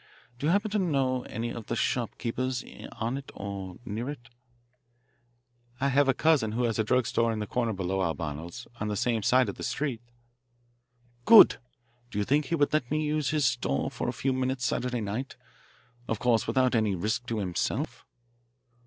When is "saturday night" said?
14.65-15.37